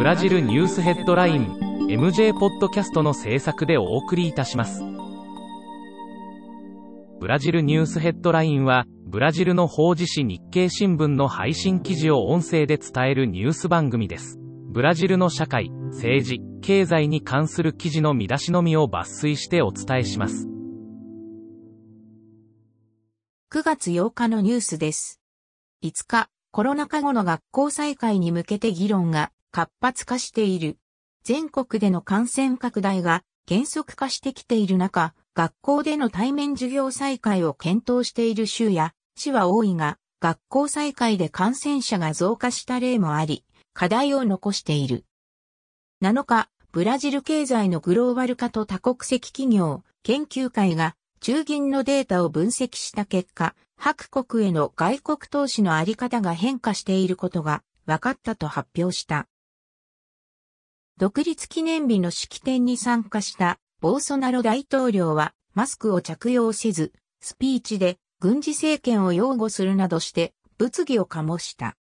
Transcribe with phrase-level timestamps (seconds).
[0.00, 1.58] ブラジルニュースヘッドライン
[1.90, 4.82] MJ ポッドキャストの制作でお送りいたします。
[7.20, 14.38] ブラジルニュースヘッドラインはブラジルの法事紙日経新聞の配信記事を音声で伝えるニュース番組です。
[14.70, 20.48] ブラジルの社会政治経済に関する記事の見出しのみを抜粋してお伝えします。
[23.52, 25.20] 9月8日のニュースです。
[25.84, 29.30] 5日コロナ禍後の学校再開に向けて議論が。
[29.52, 30.78] 活発化している。
[31.22, 45.04] 全国での感染拡大が減速化してきている中、学校での対面授業再開を検討している州や市は多いが、学校再開で感染者が増加した例もあり、課題を残している。
[46.02, 59.26] 7日、ブラジル経済のグローバル化と多国籍企業、研究会が中銀のデータを分析した結果、各国への外国投資のあり方が変化していることが分かったと発表した。
[61.00, 71.78] 独立記念日の式典に参加したボーソナロ大統領はマスクを着用せず、スピーチで軍事政権を擁護するなどして物議を醸した。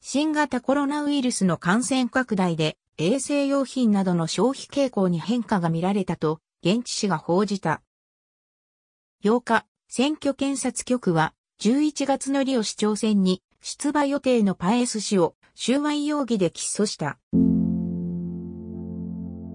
[0.00, 7.82] 新型コロナウイルスの感染拡大で衛生用品などの消費傾向に変化が見られたと現地紙が報じた。
[9.22, 17.18] 8日、選挙検察局は11月のリオ市長選に出馬予定のパエス氏を収賄容疑で起訴した。